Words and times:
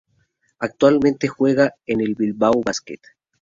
Actualmente 0.57 1.27
juega 1.27 1.75
en 1.85 2.01
el 2.01 2.15
Bilbao 2.15 2.59
Basket. 2.65 2.99